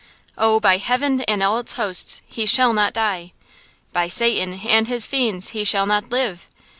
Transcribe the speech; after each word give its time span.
"Oh, 0.35 0.59
heaven 0.63 1.21
and 1.27 1.43
all 1.43 1.59
its 1.59 1.73
hosts, 1.73 2.23
he 2.25 2.47
shall 2.47 2.73
not 2.73 2.91
die!" 2.91 3.33
"By 3.93 4.07
Satan 4.07 4.61
and 4.65 4.87
his 4.87 5.05
fiends, 5.05 5.49
he 5.49 5.63
shall 5.63 5.85
not 5.85 6.09
live! 6.09 6.47